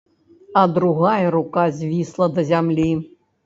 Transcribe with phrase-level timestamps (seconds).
[0.53, 2.91] А другая рука звісла да зямлі.